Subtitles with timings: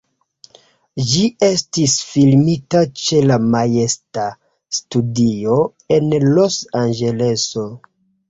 [1.09, 4.25] Ĝi estis filmita ĉe la Majesta
[4.79, 5.59] Studio
[5.99, 7.67] en Los-Anĝeleso.